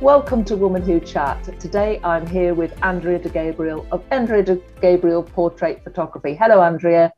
Welcome 0.00 0.44
to 0.44 0.56
Woman 0.56 0.82
Who 0.82 1.00
Chat. 1.00 1.58
Today 1.58 1.98
I'm 2.04 2.24
here 2.24 2.54
with 2.54 2.72
Andrea 2.84 3.18
de 3.18 3.28
Gabriel 3.28 3.84
of 3.90 4.04
Andrea 4.12 4.44
de 4.44 4.62
Gabriel 4.80 5.24
Portrait 5.24 5.82
Photography. 5.82 6.36
Hello, 6.36 6.62
Andrea. 6.62 7.12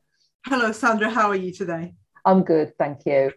Hello, 0.46 0.72
Sandra. 0.72 1.10
How 1.10 1.28
are 1.28 1.36
you 1.36 1.52
today? 1.52 1.92
I'm 2.24 2.42
good, 2.42 2.72
thank 2.78 3.04
you. 3.04 3.32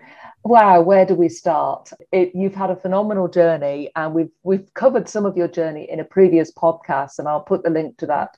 Wow, 0.45 0.79
where 0.79 1.05
do 1.05 1.13
we 1.13 1.27
start? 1.27 1.89
It, 2.13 2.31
you've 2.33 2.55
had 2.55 2.69
a 2.69 2.77
phenomenal 2.77 3.27
journey, 3.27 3.91
and 3.97 4.13
we've 4.13 4.31
we've 4.43 4.73
covered 4.75 5.09
some 5.09 5.25
of 5.25 5.35
your 5.35 5.49
journey 5.49 5.91
in 5.91 5.99
a 5.99 6.05
previous 6.05 6.49
podcast, 6.49 7.19
and 7.19 7.27
I'll 7.27 7.43
put 7.43 7.63
the 7.63 7.69
link 7.69 7.97
to 7.97 8.05
that 8.05 8.37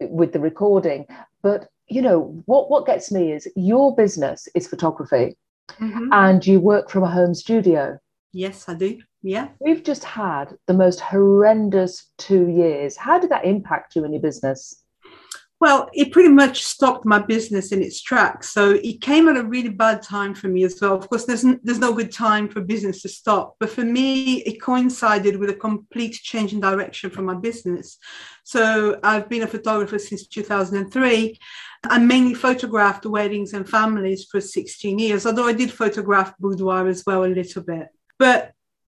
with 0.00 0.34
the 0.34 0.40
recording. 0.40 1.06
But 1.42 1.68
you 1.88 2.02
know 2.02 2.42
what? 2.44 2.70
What 2.70 2.84
gets 2.84 3.10
me 3.10 3.32
is 3.32 3.48
your 3.56 3.96
business 3.96 4.48
is 4.54 4.68
photography, 4.68 5.34
mm-hmm. 5.80 6.08
and 6.12 6.46
you 6.46 6.60
work 6.60 6.90
from 6.90 7.04
a 7.04 7.10
home 7.10 7.34
studio. 7.34 7.98
Yes, 8.34 8.68
I 8.68 8.74
do. 8.74 8.98
Yeah. 9.22 9.48
We've 9.60 9.84
just 9.84 10.04
had 10.04 10.56
the 10.66 10.74
most 10.74 11.00
horrendous 11.00 12.10
two 12.18 12.48
years. 12.48 12.96
How 12.96 13.18
did 13.18 13.30
that 13.30 13.44
impact 13.44 13.94
you 13.94 14.04
and 14.04 14.12
your 14.12 14.22
business? 14.22 14.82
Well, 15.60 15.88
it 15.92 16.10
pretty 16.10 16.28
much 16.28 16.64
stopped 16.64 17.06
my 17.06 17.20
business 17.20 17.70
in 17.70 17.84
its 17.84 18.02
tracks. 18.02 18.48
So 18.48 18.80
it 18.82 19.00
came 19.00 19.28
at 19.28 19.36
a 19.36 19.44
really 19.44 19.68
bad 19.68 20.02
time 20.02 20.34
for 20.34 20.48
me 20.48 20.64
as 20.64 20.76
well. 20.80 20.96
Of 20.96 21.08
course, 21.08 21.24
there's, 21.24 21.46
there's 21.62 21.78
no 21.78 21.92
good 21.92 22.10
time 22.10 22.48
for 22.48 22.60
business 22.60 23.00
to 23.02 23.08
stop. 23.08 23.54
But 23.60 23.70
for 23.70 23.84
me, 23.84 24.42
it 24.42 24.60
coincided 24.60 25.36
with 25.36 25.50
a 25.50 25.54
complete 25.54 26.14
change 26.14 26.52
in 26.52 26.58
direction 26.58 27.10
for 27.10 27.22
my 27.22 27.34
business. 27.34 27.98
So 28.42 28.98
I've 29.04 29.28
been 29.28 29.44
a 29.44 29.46
photographer 29.46 30.00
since 30.00 30.26
2003. 30.26 31.38
I 31.84 31.98
mainly 32.00 32.34
photographed 32.34 33.06
weddings 33.06 33.52
and 33.52 33.68
families 33.68 34.26
for 34.28 34.40
16 34.40 34.98
years, 34.98 35.26
although 35.26 35.46
I 35.46 35.52
did 35.52 35.70
photograph 35.70 36.36
boudoir 36.38 36.88
as 36.88 37.04
well 37.06 37.24
a 37.24 37.26
little 37.26 37.62
bit. 37.62 37.86
But 38.18 38.50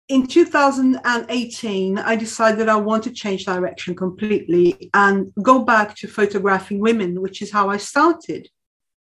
in 0.08 0.26
2018, 0.26 1.98
I 1.98 2.16
decided 2.16 2.68
I 2.68 2.76
want 2.76 3.04
to 3.04 3.10
change 3.10 3.44
direction 3.44 3.96
completely 3.96 4.90
and 4.94 5.32
go 5.42 5.64
back 5.64 5.96
to 5.96 6.08
photographing 6.08 6.78
women, 6.78 7.20
which 7.20 7.42
is 7.42 7.50
how 7.50 7.68
I 7.70 7.76
started. 7.78 8.48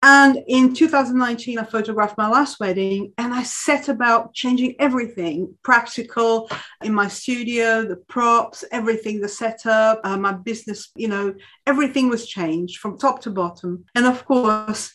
And 0.02 0.38
in 0.48 0.74
2019, 0.74 1.58
I 1.58 1.64
photographed 1.64 2.18
my 2.18 2.28
last 2.28 2.60
wedding 2.60 3.12
and 3.16 3.32
I 3.32 3.42
set 3.42 3.88
about 3.88 4.34
changing 4.34 4.76
everything 4.78 5.54
practical 5.62 6.50
in 6.82 6.92
my 6.92 7.08
studio, 7.08 7.84
the 7.84 7.96
props, 7.96 8.64
everything, 8.70 9.20
the 9.20 9.28
setup, 9.28 10.00
uh, 10.04 10.16
my 10.18 10.32
business, 10.32 10.90
you 10.94 11.08
know, 11.08 11.34
everything 11.66 12.10
was 12.10 12.26
changed 12.26 12.80
from 12.80 12.98
top 12.98 13.22
to 13.22 13.30
bottom. 13.30 13.84
And 13.94 14.04
of 14.04 14.26
course, 14.26 14.92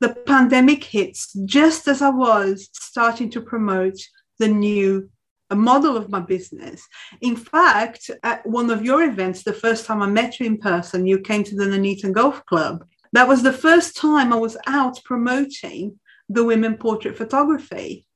the 0.00 0.14
pandemic 0.26 0.82
hits 0.82 1.32
just 1.44 1.86
as 1.86 2.02
I 2.02 2.10
was 2.10 2.68
starting 2.72 3.30
to 3.30 3.40
promote 3.40 3.98
the 4.40 4.48
new 4.48 5.08
a 5.52 5.54
model 5.54 5.96
of 5.96 6.10
my 6.10 6.18
business. 6.18 6.88
In 7.20 7.36
fact, 7.36 8.10
at 8.22 8.44
one 8.46 8.70
of 8.70 8.84
your 8.84 9.02
events, 9.04 9.42
the 9.42 9.52
first 9.52 9.84
time 9.86 10.02
I 10.02 10.06
met 10.06 10.40
you 10.40 10.46
in 10.46 10.58
person, 10.58 11.06
you 11.06 11.18
came 11.20 11.44
to 11.44 11.54
the 11.54 11.66
Nuneaton 11.66 12.12
Golf 12.12 12.44
Club. 12.46 12.84
That 13.12 13.28
was 13.28 13.42
the 13.42 13.52
first 13.52 13.94
time 13.96 14.32
I 14.32 14.36
was 14.36 14.56
out 14.66 14.98
promoting 15.04 16.00
the 16.30 16.42
women 16.42 16.78
portrait 16.78 17.18
photography. 17.18 18.06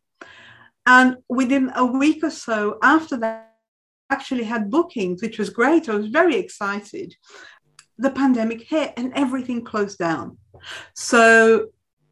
And 0.86 1.18
within 1.28 1.70
a 1.76 1.84
week 1.84 2.24
or 2.24 2.30
so 2.30 2.78
after 2.82 3.18
that, 3.18 3.52
I 4.08 4.14
actually 4.14 4.44
had 4.44 4.70
bookings, 4.70 5.20
which 5.20 5.38
was 5.38 5.50
great. 5.50 5.88
I 5.88 5.94
was 5.94 6.06
very 6.06 6.36
excited. 6.36 7.14
The 7.98 8.10
pandemic 8.10 8.62
hit 8.62 8.94
and 8.96 9.12
everything 9.14 9.62
closed 9.62 9.98
down. 9.98 10.38
So 10.94 11.66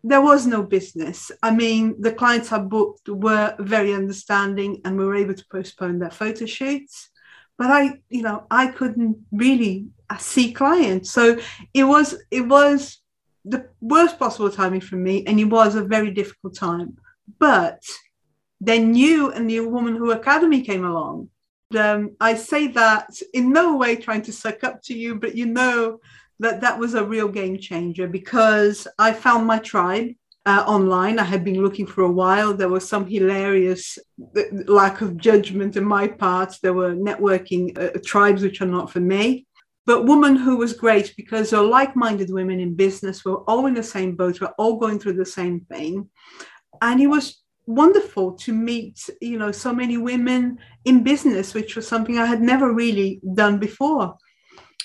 there 0.07 0.21
was 0.21 0.47
no 0.47 0.63
business. 0.63 1.33
I 1.43 1.51
mean, 1.51 1.97
the 1.99 2.13
clients 2.13 2.53
I 2.53 2.59
booked 2.59 3.09
were 3.09 3.57
very 3.59 3.95
understanding 3.95 4.83
and 4.85 4.99
we 4.99 5.07
were 5.07 5.17
able 5.17 5.33
to 5.33 5.47
postpone 5.51 5.99
their 5.99 6.11
photo 6.11 6.45
shoots. 6.45 7.09
But 7.57 7.71
I, 7.71 8.01
you 8.11 8.21
know, 8.21 8.47
I 8.51 8.67
couldn't 8.67 9.17
really 9.33 9.87
uh, 10.11 10.19
see 10.19 10.53
clients. 10.53 11.11
So 11.11 11.39
it 11.73 11.85
was 11.85 12.17
it 12.31 12.43
was 12.43 12.99
the 13.47 13.69
worst 13.81 14.19
possible 14.19 14.51
timing 14.51 14.83
for 14.83 14.97
me, 14.97 15.25
and 15.27 15.41
it 15.41 15.45
was 15.45 15.75
a 15.75 15.85
very 15.85 16.11
difficult 16.11 16.55
time. 16.55 16.99
But 17.39 17.83
then 18.61 18.95
you 18.95 19.31
and 19.31 19.49
the 19.49 19.61
Woman 19.61 19.97
Who 19.97 20.11
Academy 20.11 20.63
came 20.63 20.85
along. 20.85 21.31
Um, 21.79 22.17
I 22.21 22.35
say 22.35 22.67
that 22.69 23.09
in 23.33 23.53
no 23.53 23.77
way 23.77 23.97
trying 23.97 24.23
to 24.23 24.33
suck 24.33 24.65
up 24.65 24.83
to 24.85 24.95
you, 24.95 25.15
but 25.15 25.35
you 25.35 25.47
know 25.47 26.01
that 26.41 26.61
that 26.61 26.79
was 26.79 26.95
a 26.95 27.05
real 27.05 27.29
game 27.29 27.59
changer 27.59 28.07
because 28.09 28.87
I 28.99 29.13
found 29.13 29.47
my 29.47 29.59
tribe 29.59 30.09
uh, 30.47 30.65
online. 30.67 31.19
I 31.19 31.25
had 31.25 31.45
been 31.45 31.63
looking 31.63 31.87
for 31.87 32.03
a 32.03 32.11
while. 32.11 32.53
There 32.53 32.69
was 32.69 32.89
some 32.89 33.07
hilarious 33.07 33.99
uh, 34.37 34.43
lack 34.67 35.01
of 35.01 35.17
judgment 35.17 35.77
in 35.77 35.85
my 35.85 36.07
part. 36.07 36.57
There 36.63 36.75
were 36.75 36.95
networking 36.95 37.79
uh, 37.79 37.99
tribes 38.05 38.43
which 38.43 38.61
are 38.61 38.67
not 38.67 38.91
for 38.91 39.01
me. 39.01 39.47
But 39.87 40.07
Woman 40.07 40.37
Who 40.37 40.57
was 40.57 40.73
great 40.73 41.15
because 41.17 41.51
they're 41.51 41.63
like 41.63 41.95
minded 41.95 42.31
women 42.33 42.59
in 42.61 42.75
business. 42.75 43.25
We're 43.25 43.45
all 43.45 43.67
in 43.67 43.75
the 43.75 43.83
same 43.83 44.17
boat. 44.17 44.41
We're 44.41 44.55
all 44.59 44.79
going 44.79 44.99
through 44.99 45.15
the 45.15 45.27
same 45.27 45.61
thing. 45.61 46.09
And 46.81 47.01
it 47.01 47.07
was 47.07 47.45
wonderful 47.67 48.33
to 48.33 48.53
meet 48.53 49.09
you 49.21 49.39
know 49.39 49.51
so 49.51 49.73
many 49.73 49.97
women 49.97 50.59
in 50.85 51.03
business 51.03 51.55
which 51.55 51.77
was 51.77 51.89
something 51.89 52.19
i 52.19 52.27
had 52.27 52.43
never 52.43 52.73
really 52.73 53.21
done 53.33 53.59
before 53.59 54.15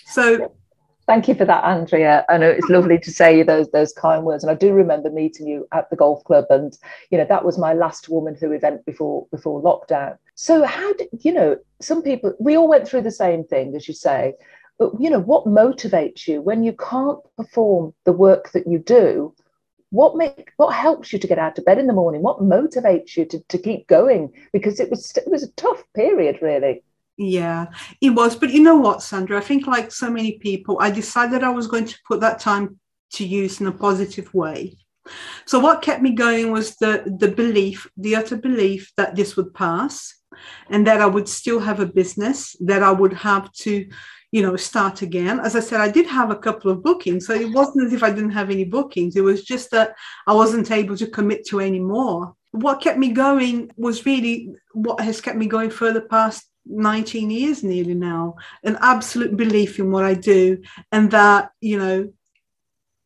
so 0.07 0.55
Thank 1.09 1.27
you 1.27 1.33
for 1.33 1.45
that, 1.45 1.63
Andrea. 1.63 2.23
I 2.29 2.37
know 2.37 2.51
it's 2.51 2.69
lovely 2.69 2.99
to 2.99 3.11
say 3.11 3.41
those 3.41 3.71
those 3.71 3.91
kind 3.93 4.23
words, 4.23 4.43
and 4.43 4.51
I 4.51 4.53
do 4.53 4.73
remember 4.73 5.09
meeting 5.09 5.47
you 5.47 5.67
at 5.71 5.89
the 5.89 5.95
golf 5.95 6.23
club, 6.23 6.45
and 6.51 6.77
you 7.09 7.17
know 7.17 7.25
that 7.27 7.43
was 7.43 7.57
my 7.57 7.73
last 7.73 8.09
Woman 8.09 8.35
Who 8.35 8.51
event 8.51 8.85
before 8.85 9.25
before 9.31 9.59
lockdown. 9.59 10.19
So 10.35 10.65
how 10.65 10.93
did 10.93 11.07
you 11.21 11.33
know? 11.33 11.57
Some 11.81 12.03
people 12.03 12.35
we 12.39 12.55
all 12.55 12.67
went 12.67 12.87
through 12.87 13.01
the 13.01 13.09
same 13.09 13.43
thing, 13.43 13.75
as 13.75 13.87
you 13.87 13.93
say, 13.95 14.35
but 14.77 14.91
you 14.99 15.09
know 15.09 15.19
what 15.19 15.47
motivates 15.47 16.27
you 16.27 16.43
when 16.43 16.63
you 16.63 16.73
can't 16.73 17.17
perform 17.37 17.91
the 18.03 18.13
work 18.13 18.51
that 18.51 18.67
you 18.67 18.77
do? 18.77 19.33
What 19.89 20.15
make 20.15 20.51
what 20.57 20.75
helps 20.75 21.11
you 21.11 21.17
to 21.17 21.27
get 21.27 21.39
out 21.39 21.57
of 21.57 21.65
bed 21.65 21.79
in 21.79 21.87
the 21.87 21.93
morning? 22.01 22.21
What 22.21 22.43
motivates 22.43 23.17
you 23.17 23.25
to, 23.25 23.39
to 23.39 23.57
keep 23.57 23.87
going? 23.87 24.31
Because 24.53 24.79
it 24.79 24.91
was 24.91 25.11
it 25.17 25.27
was 25.27 25.41
a 25.41 25.51
tough 25.53 25.83
period, 25.95 26.37
really. 26.43 26.83
Yeah, 27.21 27.65
it 27.99 28.11
was. 28.11 28.37
But 28.37 28.51
you 28.51 28.63
know 28.63 28.77
what, 28.77 29.03
Sandra? 29.03 29.37
I 29.37 29.41
think, 29.41 29.67
like 29.67 29.91
so 29.91 30.09
many 30.09 30.39
people, 30.39 30.77
I 30.79 30.89
decided 30.89 31.43
I 31.43 31.49
was 31.49 31.67
going 31.67 31.83
to 31.83 31.99
put 32.07 32.21
that 32.21 32.39
time 32.39 32.79
to 33.13 33.25
use 33.25 33.59
in 33.59 33.67
a 33.67 33.73
positive 33.73 34.33
way. 34.33 34.77
So, 35.45 35.59
what 35.59 35.81
kept 35.81 36.01
me 36.01 36.13
going 36.13 36.49
was 36.49 36.77
the, 36.77 37.13
the 37.19 37.27
belief, 37.27 37.87
the 37.97 38.15
utter 38.15 38.37
belief 38.37 38.93
that 38.95 39.17
this 39.17 39.35
would 39.35 39.53
pass 39.53 40.15
and 40.69 40.87
that 40.87 41.01
I 41.01 41.07
would 41.07 41.27
still 41.27 41.59
have 41.59 41.81
a 41.81 41.85
business, 41.85 42.55
that 42.61 42.83
I 42.83 42.91
would 42.91 43.11
have 43.11 43.51
to, 43.63 43.85
you 44.31 44.41
know, 44.41 44.55
start 44.55 45.01
again. 45.01 45.41
As 45.41 45.57
I 45.57 45.59
said, 45.59 45.81
I 45.81 45.91
did 45.91 46.07
have 46.07 46.31
a 46.31 46.37
couple 46.37 46.71
of 46.71 46.81
bookings. 46.81 47.27
So, 47.27 47.33
it 47.33 47.51
wasn't 47.51 47.87
as 47.87 47.91
if 47.91 48.01
I 48.01 48.11
didn't 48.11 48.31
have 48.31 48.49
any 48.49 48.63
bookings. 48.63 49.17
It 49.17 49.25
was 49.25 49.43
just 49.43 49.71
that 49.71 49.93
I 50.25 50.31
wasn't 50.31 50.71
able 50.71 50.95
to 50.95 51.07
commit 51.07 51.45
to 51.47 51.59
any 51.59 51.81
more. 51.81 52.33
What 52.51 52.79
kept 52.79 52.97
me 52.97 53.11
going 53.11 53.71
was 53.75 54.05
really 54.05 54.53
what 54.71 55.01
has 55.01 55.19
kept 55.19 55.37
me 55.37 55.47
going 55.47 55.69
for 55.69 55.91
the 55.91 56.01
past 56.01 56.48
19 56.69 57.31
years 57.31 57.63
nearly 57.63 57.93
now 57.93 58.35
an 58.63 58.77
absolute 58.81 59.35
belief 59.35 59.79
in 59.79 59.91
what 59.91 60.05
i 60.05 60.13
do 60.13 60.61
and 60.91 61.11
that 61.11 61.51
you 61.61 61.77
know 61.77 62.07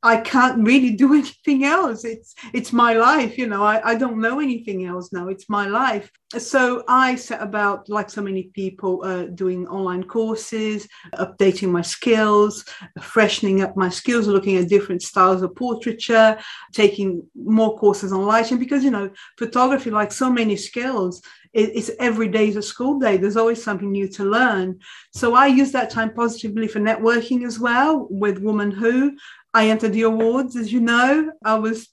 I 0.03 0.17
can't 0.17 0.67
really 0.67 0.91
do 0.91 1.13
anything 1.21 1.63
else. 1.63 2.03
It's 2.03 2.35
it's 2.53 2.73
my 2.73 2.93
life, 2.93 3.37
you 3.37 3.47
know. 3.47 3.63
I, 3.63 3.91
I 3.91 3.95
don't 3.95 4.19
know 4.19 4.39
anything 4.39 4.85
else 4.85 5.11
now. 5.13 5.29
It's 5.29 5.49
my 5.49 5.65
life. 5.65 6.11
So 6.37 6.83
I 6.87 7.15
set 7.15 7.41
about, 7.41 7.87
like 7.89 8.09
so 8.09 8.21
many 8.21 8.43
people, 8.55 9.01
uh, 9.03 9.25
doing 9.25 9.67
online 9.67 10.03
courses, 10.03 10.87
updating 11.15 11.69
my 11.69 11.83
skills, 11.83 12.65
freshening 13.01 13.61
up 13.61 13.77
my 13.77 13.89
skills, 13.89 14.27
looking 14.27 14.57
at 14.57 14.67
different 14.67 15.03
styles 15.03 15.43
of 15.43 15.55
portraiture, 15.55 16.37
taking 16.73 17.23
more 17.35 17.77
courses 17.77 18.11
on 18.11 18.25
lighting. 18.25 18.57
Because 18.57 18.83
you 18.83 18.91
know, 18.91 19.09
photography, 19.37 19.89
like 19.89 20.11
so 20.11 20.29
many 20.29 20.57
skills, 20.57 21.21
it's 21.53 21.91
every 21.99 22.27
day 22.27 22.47
is 22.47 22.55
a 22.55 22.61
school 22.61 22.99
day. 22.99 23.17
There's 23.17 23.37
always 23.37 23.63
something 23.63 23.91
new 23.91 24.07
to 24.09 24.23
learn. 24.23 24.79
So 25.13 25.35
I 25.35 25.47
use 25.47 25.71
that 25.73 25.91
time 25.91 26.13
positively 26.13 26.67
for 26.67 26.79
networking 26.79 27.45
as 27.45 27.59
well 27.59 28.07
with 28.09 28.39
Woman 28.39 28.71
Who. 28.71 29.17
I 29.53 29.69
entered 29.69 29.93
the 29.93 30.03
awards, 30.03 30.55
as 30.55 30.73
you 30.73 30.81
know. 30.81 31.31
I 31.45 31.55
was, 31.55 31.89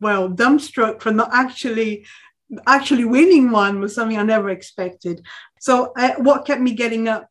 well, 0.00 0.28
dumbstruck 0.28 1.00
for 1.00 1.12
not 1.12 1.30
actually 1.32 2.06
actually 2.66 3.04
winning 3.04 3.50
one 3.50 3.78
was 3.80 3.94
something 3.94 4.18
I 4.18 4.22
never 4.22 4.48
expected. 4.50 5.26
So 5.60 5.92
uh, 5.96 6.14
what 6.18 6.46
kept 6.46 6.62
me 6.62 6.72
getting 6.72 7.08
up 7.08 7.28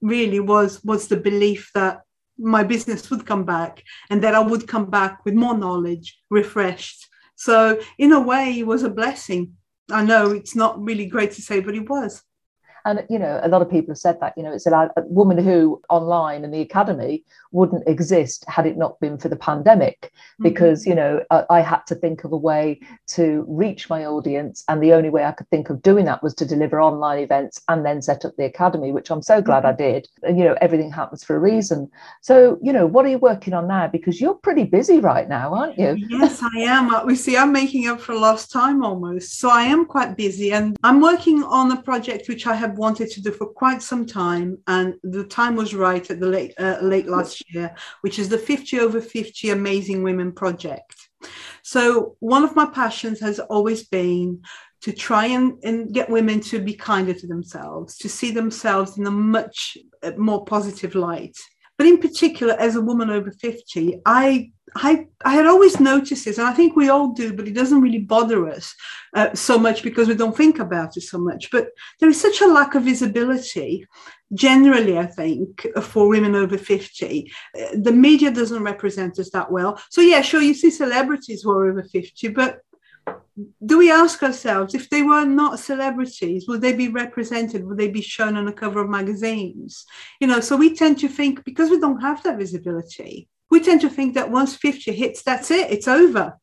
really 0.00 0.40
was 0.40 0.82
was 0.84 1.08
the 1.08 1.16
belief 1.16 1.70
that 1.74 2.02
my 2.38 2.62
business 2.62 3.10
would 3.10 3.26
come 3.26 3.44
back 3.44 3.82
and 4.10 4.22
that 4.22 4.34
I 4.34 4.40
would 4.40 4.68
come 4.68 4.90
back 4.90 5.24
with 5.24 5.34
more 5.34 5.56
knowledge, 5.56 6.18
refreshed. 6.30 7.08
So 7.34 7.80
in 7.98 8.12
a 8.12 8.20
way, 8.20 8.58
it 8.58 8.66
was 8.66 8.82
a 8.82 8.90
blessing. 8.90 9.54
I 9.90 10.04
know 10.04 10.32
it's 10.32 10.56
not 10.56 10.82
really 10.82 11.06
great 11.06 11.32
to 11.32 11.42
say, 11.42 11.60
but 11.60 11.74
it 11.74 11.88
was. 11.88 12.22
And 12.86 13.04
you 13.10 13.18
know, 13.18 13.40
a 13.42 13.48
lot 13.48 13.62
of 13.62 13.70
people 13.70 13.90
have 13.90 13.98
said 13.98 14.20
that. 14.20 14.32
You 14.36 14.44
know, 14.44 14.52
it's 14.52 14.66
a, 14.66 14.72
a 14.72 15.02
woman 15.02 15.38
who 15.38 15.82
online 15.90 16.44
in 16.44 16.52
the 16.52 16.60
academy 16.60 17.24
wouldn't 17.50 17.86
exist 17.88 18.44
had 18.48 18.64
it 18.64 18.78
not 18.78 18.98
been 19.00 19.18
for 19.18 19.28
the 19.28 19.36
pandemic, 19.36 20.02
mm-hmm. 20.02 20.44
because 20.44 20.86
you 20.86 20.94
know 20.94 21.20
I, 21.30 21.44
I, 21.50 21.60
had 21.60 21.80
to 21.88 21.96
think 21.96 22.22
of 22.22 22.32
a 22.32 22.36
way 22.36 22.80
to 23.08 23.44
reach 23.48 23.90
my 23.90 24.06
audience, 24.06 24.62
and 24.68 24.80
the 24.80 24.92
only 24.92 25.10
way 25.10 25.24
I 25.24 25.32
could 25.32 25.50
think 25.50 25.68
of 25.68 25.82
doing 25.82 26.04
that 26.04 26.22
was 26.22 26.34
to 26.36 26.46
deliver 26.46 26.80
online 26.80 27.18
events 27.18 27.60
and 27.68 27.84
then 27.84 28.02
set 28.02 28.24
up 28.24 28.34
the 28.38 28.44
academy, 28.44 28.92
which 28.92 29.10
I'm 29.10 29.22
so 29.22 29.42
glad 29.42 29.64
mm-hmm. 29.64 29.82
I 29.82 29.90
did. 29.90 30.08
And 30.22 30.38
you 30.38 30.44
know, 30.44 30.56
everything 30.60 30.92
happens 30.92 31.24
for 31.24 31.34
a 31.34 31.40
reason. 31.40 31.90
So 32.22 32.58
you 32.62 32.72
know, 32.72 32.86
what 32.86 33.04
are 33.04 33.08
you 33.08 33.18
working 33.18 33.52
on 33.52 33.66
now? 33.66 33.88
Because 33.88 34.20
you're 34.20 34.34
pretty 34.34 34.64
busy 34.64 35.00
right 35.00 35.28
now, 35.28 35.52
aren't 35.52 35.76
you? 35.76 35.96
Yes, 36.08 36.40
I 36.40 36.60
am. 36.60 36.94
Uh, 36.94 37.04
we 37.04 37.16
see, 37.16 37.36
I'm 37.36 37.52
making 37.52 37.88
up 37.88 38.00
for 38.00 38.14
lost 38.14 38.52
time 38.52 38.84
almost. 38.84 39.40
So 39.40 39.50
I 39.50 39.62
am 39.62 39.86
quite 39.86 40.16
busy, 40.16 40.52
and 40.52 40.76
I'm 40.84 41.00
working 41.00 41.42
on 41.42 41.72
a 41.72 41.82
project 41.82 42.28
which 42.28 42.46
I 42.46 42.54
have 42.54 42.75
wanted 42.76 43.10
to 43.10 43.22
do 43.22 43.30
for 43.30 43.46
quite 43.46 43.82
some 43.82 44.06
time, 44.06 44.58
and 44.66 44.94
the 45.02 45.24
time 45.24 45.56
was 45.56 45.74
right 45.74 46.08
at 46.10 46.20
the 46.20 46.26
late 46.26 46.54
uh, 46.58 46.78
late 46.80 47.06
last 47.06 47.42
year, 47.52 47.74
which 48.02 48.18
is 48.18 48.28
the 48.28 48.38
50 48.38 48.80
over 48.80 49.00
50 49.00 49.50
Amazing 49.50 50.02
Women 50.02 50.32
project. 50.32 51.08
So 51.62 52.16
one 52.20 52.44
of 52.44 52.54
my 52.54 52.66
passions 52.66 53.20
has 53.20 53.40
always 53.40 53.88
been 53.88 54.42
to 54.82 54.92
try 54.92 55.26
and, 55.26 55.58
and 55.64 55.92
get 55.92 56.10
women 56.10 56.40
to 56.40 56.60
be 56.60 56.74
kinder 56.74 57.14
to 57.14 57.26
themselves, 57.26 57.96
to 57.98 58.08
see 58.08 58.30
themselves 58.30 58.98
in 58.98 59.06
a 59.06 59.10
much 59.10 59.76
uh, 60.02 60.12
more 60.16 60.44
positive 60.44 60.94
light. 60.94 61.36
But 61.78 61.86
in 61.86 61.98
particular, 61.98 62.54
as 62.54 62.76
a 62.76 62.80
woman 62.80 63.10
over 63.10 63.30
50, 63.30 64.00
I 64.06 64.52
I, 64.74 65.06
I 65.24 65.34
had 65.34 65.46
always 65.46 65.80
noticed 65.80 66.24
this, 66.24 66.38
and 66.38 66.46
I 66.46 66.52
think 66.52 66.74
we 66.76 66.88
all 66.88 67.12
do, 67.12 67.32
but 67.32 67.46
it 67.46 67.54
doesn't 67.54 67.80
really 67.80 68.00
bother 68.00 68.48
us 68.48 68.74
uh, 69.14 69.32
so 69.34 69.58
much 69.58 69.82
because 69.82 70.08
we 70.08 70.14
don't 70.14 70.36
think 70.36 70.58
about 70.58 70.96
it 70.96 71.02
so 71.02 71.18
much. 71.18 71.50
But 71.50 71.68
there 72.00 72.08
is 72.08 72.20
such 72.20 72.40
a 72.40 72.46
lack 72.46 72.74
of 72.74 72.82
visibility 72.82 73.86
generally, 74.34 74.98
I 74.98 75.06
think, 75.06 75.66
for 75.82 76.08
women 76.08 76.34
over 76.34 76.58
50. 76.58 77.32
Uh, 77.58 77.66
the 77.74 77.92
media 77.92 78.30
doesn't 78.30 78.62
represent 78.62 79.18
us 79.18 79.30
that 79.30 79.50
well. 79.50 79.80
So, 79.90 80.00
yeah, 80.00 80.20
sure, 80.20 80.42
you 80.42 80.54
see 80.54 80.70
celebrities 80.70 81.42
who 81.42 81.52
are 81.52 81.70
over 81.70 81.84
50, 81.84 82.28
but 82.28 82.60
do 83.64 83.78
we 83.78 83.90
ask 83.90 84.22
ourselves 84.22 84.74
if 84.74 84.88
they 84.88 85.02
were 85.02 85.24
not 85.24 85.58
celebrities 85.58 86.46
would 86.48 86.62
they 86.62 86.72
be 86.72 86.88
represented 86.88 87.66
would 87.66 87.76
they 87.76 87.88
be 87.88 88.00
shown 88.00 88.36
on 88.36 88.46
the 88.46 88.52
cover 88.52 88.80
of 88.80 88.88
magazines 88.88 89.84
you 90.20 90.26
know 90.26 90.40
so 90.40 90.56
we 90.56 90.74
tend 90.74 90.98
to 90.98 91.08
think 91.08 91.44
because 91.44 91.68
we 91.68 91.78
don't 91.78 92.00
have 92.00 92.22
that 92.22 92.38
visibility 92.38 93.28
we 93.50 93.60
tend 93.60 93.80
to 93.82 93.88
think 93.88 94.14
that 94.14 94.30
once 94.30 94.56
50 94.56 94.92
hits, 94.92 95.22
that's 95.22 95.50
it, 95.50 95.70
it's 95.70 95.88
over. 95.88 96.38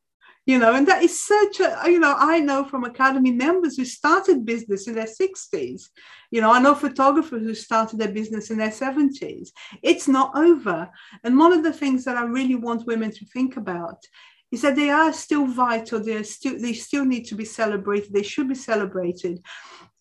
You 0.45 0.60
know, 0.60 0.75
and 0.75 0.86
that 0.90 1.01
is 1.01 1.25
such 1.25 1.62
a, 1.62 1.90
you 1.90 2.00
know, 2.00 2.16
I 2.18 2.42
know 2.42 2.66
from 2.66 2.84
Academy 2.84 3.31
members 3.31 3.78
who 3.78 3.86
started 3.86 4.45
business 4.45 4.90
in 4.90 4.95
their 4.95 5.06
60s. 5.06 5.84
You 6.31 6.42
know, 6.42 6.51
I 6.51 6.60
know 6.60 6.75
photographers 6.75 7.44
who 7.44 7.54
started 7.54 7.98
their 7.98 8.12
business 8.12 8.51
in 8.51 8.57
their 8.57 8.69
70s. 8.69 9.51
It's 9.81 10.10
not 10.10 10.36
over. 10.36 10.90
And 11.24 11.40
one 11.40 11.54
of 11.54 11.63
the 11.63 11.72
things 11.72 12.04
that 12.04 12.18
I 12.18 12.24
really 12.24 12.56
want 12.56 12.88
women 12.88 13.12
to 13.12 13.25
think 13.28 13.56
about 13.56 14.04
is 14.54 14.62
that 14.62 14.76
they 14.76 14.92
are 14.92 15.12
still 15.12 15.48
vital. 15.48 16.00
They 16.00 16.22
still 16.22 16.60
they 16.60 16.74
still 16.74 17.06
need 17.06 17.26
to 17.26 17.36
be 17.36 17.44
celebrated. 17.44 18.14
They 18.14 18.22
should 18.22 18.48
be 18.48 18.56
celebrated. 18.72 19.42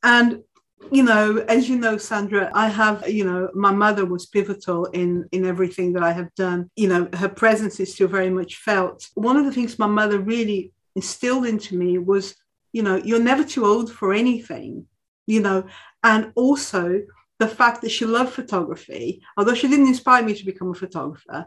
And 0.03 0.43
you 0.91 1.03
know 1.05 1.37
as 1.49 1.69
you 1.69 1.79
know 1.79 1.97
sandra 1.97 2.51
i 2.55 2.67
have 2.67 3.09
you 3.09 3.25
know 3.25 3.49
my 3.55 3.71
mother 3.71 4.05
was 4.05 4.27
pivotal 4.27 4.87
in 4.87 5.25
in 5.31 5.47
everything 5.47 5.93
that 5.93 6.03
i 6.03 6.11
have 6.11 6.35
done 6.35 6.69
you 6.75 6.89
know 6.89 7.09
her 7.15 7.29
presence 7.29 7.79
is 7.79 7.95
still 7.95 8.09
very 8.09 8.29
much 8.29 8.57
felt 8.57 9.09
one 9.15 9.37
of 9.37 9.45
the 9.45 9.53
things 9.53 9.79
my 9.79 9.87
mother 9.87 10.19
really 10.19 10.73
instilled 10.97 11.47
into 11.47 11.77
me 11.77 11.99
was 11.99 12.35
you 12.73 12.83
know 12.83 12.97
you're 12.97 13.23
never 13.31 13.45
too 13.45 13.65
old 13.65 13.93
for 13.93 14.13
anything 14.13 14.85
you 15.29 15.41
know 15.41 15.65
and 16.03 16.33
also 16.35 17.01
the 17.39 17.47
fact 17.47 17.81
that 17.81 17.91
she 17.91 18.05
loved 18.05 18.33
photography 18.33 19.23
although 19.37 19.55
she 19.55 19.69
didn't 19.69 19.87
inspire 19.87 20.25
me 20.25 20.35
to 20.35 20.45
become 20.45 20.73
a 20.73 20.75
photographer 20.75 21.47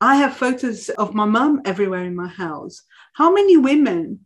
i 0.00 0.16
have 0.16 0.36
photos 0.36 0.88
of 0.90 1.14
my 1.14 1.24
mum 1.24 1.62
everywhere 1.64 2.04
in 2.04 2.14
my 2.14 2.28
house. 2.28 2.82
How 3.14 3.32
many 3.32 3.56
women 3.56 4.20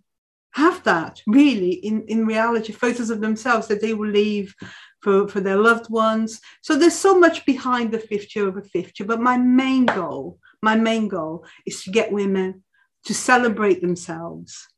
have 0.52 0.82
that 0.82 1.22
really 1.26 1.72
in, 1.72 2.02
in 2.08 2.26
reality? 2.26 2.72
Photos 2.72 3.10
of 3.10 3.20
themselves 3.20 3.68
that 3.68 3.80
they 3.80 3.94
will 3.94 4.08
leave 4.08 4.54
for, 5.00 5.28
for 5.28 5.40
their 5.40 5.56
loved 5.56 5.88
ones. 5.88 6.40
So 6.62 6.76
there's 6.76 6.94
so 6.94 7.18
much 7.18 7.46
behind 7.46 7.92
the 7.92 7.98
50 7.98 8.40
over 8.40 8.62
50 8.62 9.04
but 9.04 9.20
my 9.20 9.36
main 9.36 9.86
goal 9.86 10.38
my 10.62 10.76
main 10.76 11.08
goal 11.08 11.44
is 11.66 11.82
to 11.84 11.90
get 11.90 12.12
women 12.12 12.62
to 13.04 13.14
celebrate 13.14 13.80
themselves 13.80 14.68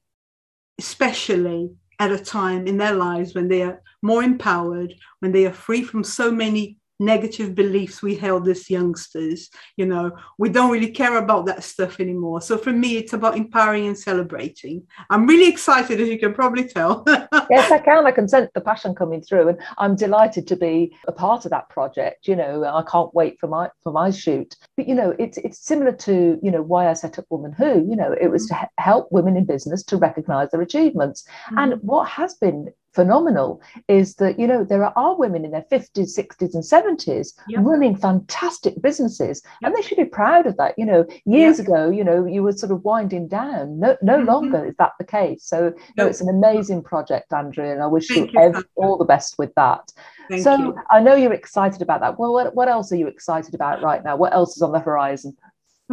especially 0.79 1.71
at 1.99 2.13
a 2.13 2.19
time 2.19 2.67
in 2.67 2.77
their 2.77 2.95
lives 2.95 3.35
when 3.35 3.49
they 3.49 3.63
are 3.63 3.83
more 4.01 4.23
empowered 4.23 4.95
when 5.21 5.33
they 5.33 5.47
are 5.47 5.53
free 5.53 5.83
from 5.83 6.05
so 6.05 6.31
many 6.31 6.79
negative 7.05 7.55
beliefs 7.55 8.03
we 8.03 8.15
held 8.15 8.49
as 8.49 8.71
youngsters. 8.71 9.51
You 9.77 9.87
know, 9.87 10.13
we 10.39 10.49
don't 10.49 10.71
really 10.71 10.91
care 10.91 11.19
about 11.19 11.47
that 11.47 11.65
stuff 11.65 12.01
anymore. 12.01 12.41
So 12.41 12.57
for 12.57 12.73
me, 12.73 12.97
it's 12.97 13.13
about 13.13 13.37
empowering 13.37 13.87
and 13.87 13.99
celebrating. 13.99 14.87
I'm 15.11 15.27
really 15.27 15.49
excited, 15.49 16.01
as 16.01 16.09
you 16.09 16.19
can 16.19 16.35
probably 16.35 16.67
tell. 16.67 17.05
yes, 17.51 17.71
I 17.71 17.79
can. 17.79 18.07
I 18.07 18.13
can 18.13 18.29
sense 18.29 18.51
the 18.55 18.61
passion 18.61 18.95
coming 18.95 19.23
through, 19.23 19.49
and 19.49 19.61
I'm 19.79 19.97
delighted 19.97 20.47
to 20.49 20.57
be 20.57 20.97
a 21.07 21.13
part 21.13 21.45
of 21.45 21.51
that 21.51 21.69
project. 21.69 22.29
You 22.29 22.37
know, 22.37 22.65
I 22.65 22.83
can't 22.91 23.15
wait 23.15 23.39
for 23.39 23.49
my 23.49 23.69
for 23.83 23.93
my 23.93 24.11
shoot. 24.11 24.57
But 24.77 24.89
you 24.89 24.95
know, 24.95 25.15
it's 25.19 25.39
it's 25.39 25.65
similar 25.65 25.93
to 25.93 26.39
you 26.43 26.51
know 26.51 26.63
why 26.63 26.89
I 26.89 26.93
set 26.95 27.19
up 27.19 27.27
Woman 27.31 27.53
Who. 27.53 27.87
You 27.89 27.97
know, 27.97 28.15
it 28.21 28.29
was 28.29 28.47
to 28.47 28.69
help 28.79 29.11
women 29.11 29.37
in 29.37 29.45
business 29.45 29.83
to 29.85 29.97
recognise 29.97 30.51
their 30.51 30.63
achievements. 30.63 31.25
Mm-hmm. 31.47 31.59
And 31.59 31.83
what 31.83 32.09
has 32.09 32.35
been 32.35 32.73
phenomenal 32.95 33.61
is 33.89 34.17
that 34.17 34.39
you 34.39 34.47
know 34.47 34.65
there 34.65 34.85
are 34.85 35.17
women 35.17 35.45
in 35.45 35.51
their 35.51 35.65
50s 35.73 36.19
60s 36.19 36.55
and 36.55 36.63
70s 36.63 37.33
yep. 37.49 37.61
running 37.65 37.97
fantastic 37.97 38.81
businesses 38.83 39.43
yep. 39.61 39.69
and 39.69 39.77
they 39.77 39.87
should 39.87 39.97
be 39.97 40.05
proud 40.05 40.47
of 40.47 40.57
that 40.59 40.79
you 40.79 40.85
know 40.85 41.07
years 41.25 41.59
yep. 41.59 41.67
ago 41.67 41.91
you 41.91 42.05
know 42.05 42.27
you 42.27 42.43
were 42.43 42.53
sort 42.53 42.73
of 42.73 42.85
winding 42.85 43.29
down 43.29 43.79
no, 43.79 43.97
no 44.03 44.19
mm-hmm. 44.19 44.27
longer 44.27 44.67
is 44.67 44.75
that 44.79 44.93
the 44.99 45.05
case 45.05 45.45
so 45.45 45.73
no, 45.97 46.07
it's 46.07 46.21
an 46.21 46.29
amazing 46.29 46.83
project 46.83 47.33
andrea 47.33 47.73
and 47.73 47.83
i 47.83 47.87
wish 47.87 48.11
you, 48.11 48.29
you 48.33 48.41
every, 48.41 48.63
all 48.77 48.99
the 48.99 49.05
best 49.05 49.39
with 49.39 49.55
that 49.55 49.93
Thank 50.29 50.43
so 50.43 50.57
you. 50.57 50.77
i 50.91 51.01
know 51.01 51.15
you're 51.15 51.33
excited 51.33 51.81
about 51.81 52.01
that 52.01 52.19
well 52.19 52.33
what, 52.33 52.55
what 52.55 52.69
else 52.69 52.93
are 52.93 52.97
you 52.97 53.07
excited 53.07 53.55
about 53.55 53.83
right 53.83 54.05
now 54.05 54.17
what 54.17 54.35
else 54.35 54.57
is 54.57 54.63
on 54.63 54.73
the 54.73 54.81
horizon 54.81 55.37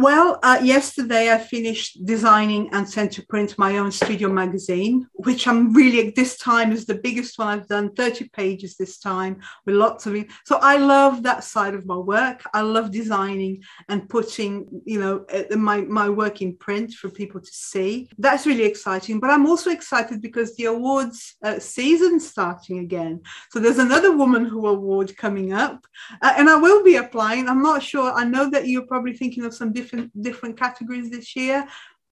well, 0.00 0.38
uh, 0.42 0.58
yesterday 0.62 1.30
I 1.32 1.38
finished 1.38 2.04
designing 2.06 2.70
and 2.72 2.88
sent 2.88 3.12
to 3.12 3.26
print 3.26 3.58
my 3.58 3.76
own 3.76 3.92
studio 3.92 4.30
magazine, 4.30 5.06
which 5.12 5.46
I'm 5.46 5.72
really, 5.74 6.10
this 6.10 6.38
time 6.38 6.72
is 6.72 6.86
the 6.86 6.94
biggest 6.94 7.38
one 7.38 7.48
I've 7.48 7.68
done, 7.68 7.92
30 7.94 8.30
pages 8.30 8.76
this 8.76 8.98
time 8.98 9.40
with 9.66 9.74
lots 9.74 10.06
of 10.06 10.14
it. 10.14 10.28
So 10.44 10.58
I 10.62 10.78
love 10.78 11.22
that 11.24 11.44
side 11.44 11.74
of 11.74 11.86
my 11.86 11.96
work. 11.96 12.42
I 12.54 12.62
love 12.62 12.90
designing 12.90 13.62
and 13.88 14.08
putting, 14.08 14.82
you 14.86 15.00
know, 15.00 15.26
uh, 15.32 15.56
my, 15.56 15.82
my 15.82 16.08
work 16.08 16.40
in 16.40 16.56
print 16.56 16.94
for 16.94 17.10
people 17.10 17.40
to 17.40 17.52
see. 17.52 18.08
That's 18.18 18.46
really 18.46 18.64
exciting. 18.64 19.20
But 19.20 19.30
I'm 19.30 19.46
also 19.46 19.70
excited 19.70 20.22
because 20.22 20.56
the 20.56 20.66
awards 20.66 21.36
uh, 21.42 21.58
season 21.58 22.20
starting 22.20 22.78
again. 22.78 23.20
So 23.50 23.60
there's 23.60 23.78
another 23.78 24.16
Woman 24.16 24.46
Who 24.46 24.66
award 24.66 25.16
coming 25.16 25.52
up 25.52 25.86
uh, 26.22 26.34
and 26.36 26.48
I 26.48 26.56
will 26.56 26.82
be 26.82 26.96
applying. 26.96 27.48
I'm 27.48 27.62
not 27.62 27.82
sure. 27.82 28.12
I 28.12 28.24
know 28.24 28.48
that 28.50 28.66
you're 28.66 28.86
probably 28.86 29.12
thinking 29.12 29.44
of 29.44 29.54
some 29.54 29.72
different 29.72 29.89
different 29.90 30.22
different 30.22 30.56
categories 30.58 31.10
this 31.10 31.36
year. 31.36 31.66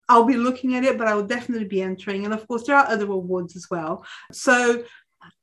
I'll 0.09 0.25
be 0.25 0.37
looking 0.37 0.75
at 0.75 0.85
it, 0.85 0.97
but 0.97 1.07
I 1.07 1.15
will 1.15 1.27
definitely 1.27 1.69
be 1.69 1.83
entering. 1.83 2.25
And 2.25 2.33
of 2.33 2.47
course, 2.49 2.65
there 2.65 2.77
are 2.77 2.89
other 2.89 3.05
awards 3.05 3.57
as 3.57 3.67
well. 3.71 4.07
So, 4.33 4.83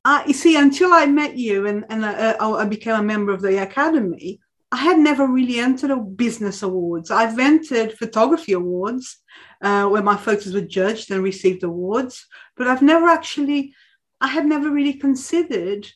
uh, 0.04 0.24
you 0.26 0.34
see, 0.34 0.56
until 0.56 0.92
I 0.92 1.06
met 1.06 1.36
you 1.36 1.66
and, 1.66 1.84
and 1.88 2.04
uh, 2.04 2.36
I 2.40 2.64
became 2.64 2.96
a 2.96 3.02
member 3.02 3.32
of 3.32 3.42
the 3.42 3.62
academy, 3.62 4.40
I 4.72 4.76
had 4.78 4.98
never 4.98 5.28
really 5.28 5.60
entered 5.60 5.92
a 5.92 5.96
business 5.96 6.62
awards. 6.64 7.12
I've 7.12 7.38
entered 7.38 7.92
photography 7.92 8.54
awards 8.54 9.18
uh, 9.62 9.86
where 9.86 10.02
my 10.02 10.16
photos 10.16 10.52
were 10.52 10.62
judged 10.62 11.12
and 11.12 11.22
received 11.22 11.62
awards, 11.62 12.26
but 12.56 12.66
I've 12.66 12.82
never 12.82 13.06
actually, 13.06 13.72
I 14.20 14.26
had 14.26 14.46
never 14.46 14.68
really 14.68 14.94
considered 14.94 15.86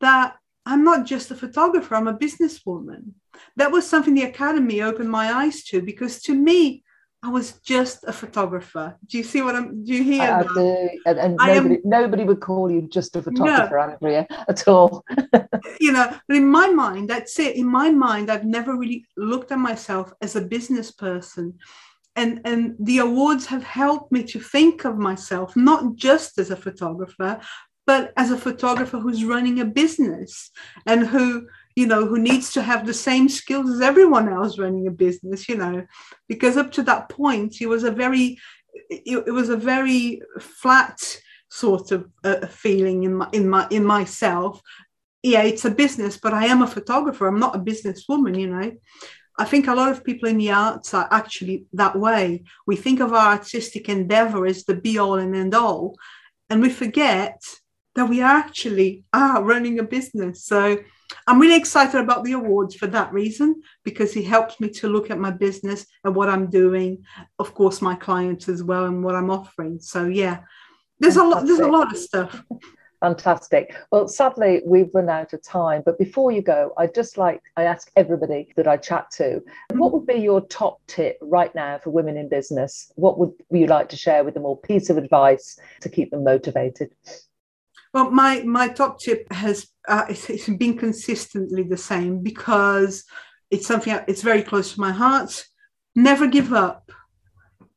that 0.00 0.36
I'm 0.66 0.84
not 0.84 1.06
just 1.06 1.30
a 1.30 1.34
photographer, 1.34 1.94
I'm 1.94 2.08
a 2.08 2.16
businesswoman. 2.16 3.12
That 3.56 3.72
was 3.72 3.88
something 3.88 4.14
the 4.14 4.24
Academy 4.24 4.82
opened 4.82 5.10
my 5.10 5.32
eyes 5.32 5.64
to 5.64 5.80
because 5.82 6.22
to 6.22 6.34
me, 6.34 6.84
I 7.22 7.28
was 7.28 7.60
just 7.60 8.04
a 8.04 8.12
photographer. 8.12 8.96
Do 9.06 9.18
you 9.18 9.24
see 9.24 9.42
what 9.42 9.54
I'm? 9.54 9.84
Do 9.84 9.92
you 9.92 10.02
hear? 10.02 10.22
I, 10.22 10.42
do, 10.42 10.90
and, 11.04 11.18
and 11.18 11.36
nobody, 11.36 11.74
am, 11.74 11.80
nobody 11.84 12.24
would 12.24 12.40
call 12.40 12.70
you 12.70 12.82
just 12.82 13.14
a 13.14 13.20
photographer, 13.20 13.76
no, 13.76 13.92
Andrea, 13.92 14.26
at 14.48 14.66
all. 14.66 15.04
you 15.80 15.92
know, 15.92 16.16
but 16.26 16.36
in 16.36 16.50
my 16.50 16.68
mind, 16.70 17.10
that's 17.10 17.38
it. 17.38 17.56
In 17.56 17.66
my 17.66 17.90
mind, 17.90 18.30
I've 18.30 18.46
never 18.46 18.74
really 18.74 19.04
looked 19.18 19.52
at 19.52 19.58
myself 19.58 20.14
as 20.22 20.34
a 20.34 20.40
business 20.40 20.92
person, 20.92 21.58
and 22.16 22.40
and 22.46 22.74
the 22.80 22.98
awards 22.98 23.44
have 23.46 23.64
helped 23.64 24.12
me 24.12 24.22
to 24.24 24.40
think 24.40 24.86
of 24.86 24.96
myself 24.96 25.54
not 25.56 25.96
just 25.96 26.38
as 26.38 26.50
a 26.50 26.56
photographer, 26.56 27.38
but 27.90 28.12
as 28.16 28.30
a 28.30 28.44
photographer 28.46 28.98
who's 29.00 29.24
running 29.24 29.58
a 29.58 29.64
business 29.82 30.52
and 30.86 31.00
who 31.12 31.48
you 31.74 31.86
know, 31.86 32.06
who 32.06 32.18
needs 32.18 32.52
to 32.52 32.62
have 32.62 32.82
the 32.84 32.94
same 33.08 33.28
skills 33.28 33.68
as 33.70 33.80
everyone 33.80 34.28
else 34.28 34.58
running 34.58 34.86
a 34.86 34.90
business, 35.06 35.48
you 35.48 35.56
know, 35.56 35.84
because 36.28 36.56
up 36.56 36.70
to 36.72 36.82
that 36.84 37.08
point, 37.08 37.60
it 37.60 37.68
was 37.74 37.84
a 37.84 37.90
very, 37.90 38.38
it, 38.90 39.24
it 39.30 39.34
was 39.40 39.48
a 39.48 39.56
very 39.56 40.20
flat 40.38 40.98
sort 41.48 41.90
of 41.90 42.08
uh, 42.22 42.46
feeling 42.46 42.98
in 43.04 43.14
my 43.14 43.28
in 43.32 43.48
my 43.48 43.66
in 43.70 43.84
myself. 43.84 44.60
Yeah, 45.22 45.42
it's 45.42 45.64
a 45.64 45.78
business, 45.84 46.16
but 46.24 46.32
I 46.32 46.46
am 46.46 46.62
a 46.62 46.74
photographer. 46.76 47.26
I'm 47.26 47.44
not 47.44 47.56
a 47.56 47.66
businesswoman, 47.70 48.38
you 48.38 48.48
know. 48.54 48.72
I 49.42 49.44
think 49.50 49.66
a 49.66 49.74
lot 49.74 49.90
of 49.90 50.04
people 50.04 50.28
in 50.28 50.38
the 50.38 50.52
arts 50.52 50.94
are 50.94 51.08
actually 51.10 51.64
that 51.72 51.96
way. 52.06 52.44
We 52.68 52.76
think 52.76 53.00
of 53.00 53.12
our 53.12 53.28
artistic 53.36 53.88
endeavor 53.88 54.46
as 54.46 54.64
the 54.64 54.76
be 54.86 54.98
all 54.98 55.18
and 55.18 55.34
end 55.34 55.54
all, 55.54 55.96
and 56.50 56.60
we 56.62 56.70
forget 56.70 57.40
that 57.94 58.08
we 58.08 58.22
actually 58.22 59.04
are 59.12 59.42
running 59.42 59.78
a 59.78 59.82
business. 59.82 60.44
So 60.44 60.78
I'm 61.26 61.40
really 61.40 61.56
excited 61.56 62.00
about 62.00 62.24
the 62.24 62.32
awards 62.32 62.76
for 62.76 62.86
that 62.86 63.12
reason 63.12 63.62
because 63.84 64.16
it 64.16 64.24
helps 64.24 64.60
me 64.60 64.68
to 64.70 64.88
look 64.88 65.10
at 65.10 65.18
my 65.18 65.30
business 65.30 65.86
and 66.04 66.14
what 66.14 66.28
I'm 66.28 66.48
doing, 66.48 67.04
of 67.38 67.52
course, 67.54 67.82
my 67.82 67.96
clients 67.96 68.48
as 68.48 68.62
well, 68.62 68.84
and 68.86 69.02
what 69.02 69.16
I'm 69.16 69.30
offering. 69.30 69.80
So 69.80 70.06
yeah, 70.06 70.40
there's 71.00 71.16
Fantastic. 71.16 71.34
a 71.34 71.40
lot. 71.40 71.46
There's 71.46 71.58
a 71.58 71.70
lot 71.70 71.92
of 71.92 71.98
stuff. 71.98 72.44
Fantastic. 73.00 73.74
Well, 73.90 74.06
sadly, 74.08 74.60
we've 74.64 74.90
run 74.92 75.08
out 75.08 75.32
of 75.32 75.42
time. 75.42 75.82
But 75.86 75.98
before 75.98 76.32
you 76.32 76.42
go, 76.42 76.74
I'd 76.76 76.94
just 76.94 77.16
like 77.16 77.40
I 77.56 77.62
ask 77.64 77.90
everybody 77.96 78.52
that 78.56 78.68
I 78.68 78.76
chat 78.76 79.10
to, 79.12 79.42
what 79.72 79.92
would 79.92 80.06
be 80.06 80.20
your 80.20 80.42
top 80.42 80.80
tip 80.86 81.16
right 81.22 81.52
now 81.54 81.78
for 81.78 81.90
women 81.90 82.18
in 82.18 82.28
business? 82.28 82.92
What 82.96 83.18
would 83.18 83.32
you 83.50 83.66
like 83.66 83.88
to 83.88 83.96
share 83.96 84.22
with 84.22 84.34
them, 84.34 84.44
or 84.44 84.56
piece 84.60 84.90
of 84.90 84.98
advice 84.98 85.58
to 85.80 85.88
keep 85.88 86.10
them 86.10 86.24
motivated? 86.24 86.94
Well, 87.92 88.10
my 88.10 88.42
my 88.42 88.68
top 88.68 89.00
tip 89.00 89.32
has 89.32 89.66
uh, 89.88 90.04
it's, 90.08 90.30
it's 90.30 90.48
been 90.48 90.76
consistently 90.78 91.64
the 91.64 91.76
same 91.76 92.22
because 92.22 93.04
it's 93.50 93.66
something 93.66 93.98
it's 94.06 94.22
very 94.22 94.42
close 94.42 94.74
to 94.74 94.80
my 94.80 94.92
heart. 94.92 95.44
Never 95.96 96.26
give 96.26 96.52
up. 96.52 96.92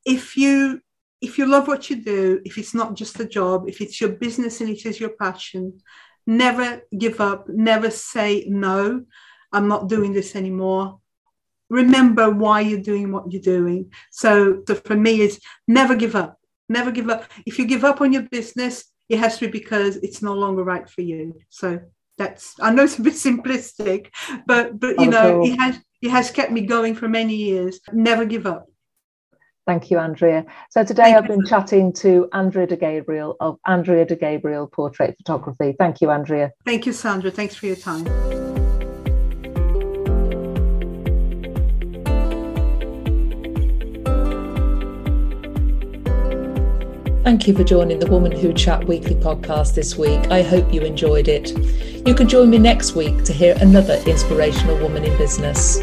If 0.05 0.37
you 0.37 0.81
if 1.21 1.37
you 1.37 1.45
love 1.45 1.67
what 1.67 1.89
you 1.89 1.95
do, 2.03 2.41
if 2.43 2.57
it's 2.57 2.73
not 2.73 2.95
just 2.95 3.19
a 3.19 3.25
job, 3.25 3.69
if 3.69 3.79
it's 3.79 4.01
your 4.01 4.11
business 4.11 4.59
and 4.59 4.69
it 4.69 4.85
is 4.85 4.99
your 4.99 5.11
passion, 5.11 5.79
never 6.27 6.81
give 6.97 7.21
up, 7.21 7.47
never 7.47 7.89
say, 7.89 8.45
no, 8.47 9.05
I'm 9.53 9.69
not 9.69 9.87
doing 9.87 10.11
this 10.11 10.35
anymore. 10.35 10.99
Remember 11.69 12.29
why 12.29 12.59
you're 12.59 12.81
doing 12.81 13.11
what 13.11 13.31
you're 13.31 13.41
doing. 13.41 13.91
So, 14.11 14.63
so 14.67 14.75
for 14.75 14.95
me, 14.95 15.21
is 15.21 15.39
never 15.65 15.95
give 15.95 16.15
up. 16.15 16.37
Never 16.67 16.91
give 16.91 17.09
up. 17.09 17.25
If 17.45 17.57
you 17.57 17.65
give 17.65 17.85
up 17.85 18.01
on 18.01 18.11
your 18.11 18.23
business, 18.23 18.83
it 19.13 19.19
has 19.19 19.37
to 19.37 19.45
be 19.45 19.59
because 19.59 19.97
it's 19.97 20.21
no 20.21 20.33
longer 20.33 20.63
right 20.63 20.89
for 20.89 21.01
you. 21.01 21.39
So 21.49 21.79
that's 22.17 22.55
I 22.59 22.71
know 22.73 22.83
it's 22.83 22.97
a 22.97 23.01
bit 23.01 23.13
simplistic, 23.29 24.07
but 24.45 24.79
but 24.79 24.99
you 24.99 25.09
know, 25.09 25.43
it 25.43 25.57
has 25.59 25.79
it 26.01 26.09
has 26.09 26.31
kept 26.31 26.51
me 26.51 26.61
going 26.61 26.95
for 26.95 27.07
many 27.07 27.35
years. 27.35 27.79
Never 27.91 28.25
give 28.25 28.45
up. 28.45 28.67
Thank 29.65 29.89
you, 29.89 29.97
Andrea. 29.97 30.45
So 30.71 30.83
today 30.83 31.03
Thank 31.03 31.17
I've 31.17 31.27
been 31.27 31.45
chatting 31.45 31.93
to 31.93 32.27
Andrea 32.33 32.67
de 32.67 32.75
Gabriel 32.75 33.37
of 33.39 33.59
Andrea 33.65 34.05
de 34.05 34.17
Gabriel 34.17 34.67
Portrait 34.67 35.15
Photography. 35.17 35.73
Thank 35.79 36.01
you, 36.01 36.11
Andrea. 36.11 36.51
Thank 36.65 36.85
you, 36.85 36.91
Sandra. 36.91 37.31
Thanks 37.31 37.55
for 37.55 37.67
your 37.67 37.77
time. 37.77 38.42
Thank 47.33 47.47
you 47.47 47.55
for 47.55 47.63
joining 47.63 47.97
the 47.97 48.05
Woman 48.05 48.31
Who 48.31 48.53
Chat 48.53 48.85
weekly 48.85 49.15
podcast 49.15 49.73
this 49.73 49.97
week. 49.97 50.29
I 50.29 50.43
hope 50.43 50.71
you 50.71 50.81
enjoyed 50.81 51.27
it. 51.27 51.49
You 52.07 52.13
can 52.13 52.29
join 52.29 52.51
me 52.51 52.59
next 52.59 52.93
week 52.93 53.23
to 53.23 53.33
hear 53.33 53.57
another 53.59 53.95
inspirational 54.05 54.77
woman 54.77 55.03
in 55.03 55.17
business. 55.17 55.79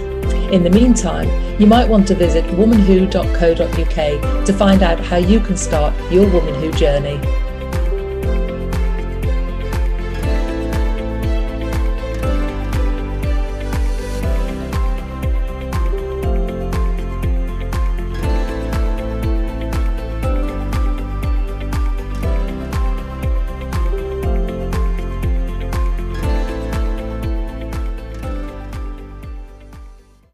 In 0.53 0.63
the 0.63 0.71
meantime, 0.71 1.29
you 1.61 1.67
might 1.67 1.89
want 1.89 2.07
to 2.07 2.15
visit 2.15 2.45
womanwho.co.uk 2.45 4.47
to 4.47 4.53
find 4.53 4.83
out 4.85 5.01
how 5.01 5.17
you 5.17 5.41
can 5.41 5.57
start 5.57 5.93
your 6.13 6.31
Woman 6.31 6.55
Who 6.55 6.71
journey. 6.71 7.19